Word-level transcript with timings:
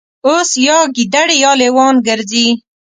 اوس 0.27 0.49
یا 0.67 0.77
ګیدړې 0.95 1.35
یا 1.43 1.51
لېوان 1.59 1.95
ګرځي 2.07 2.47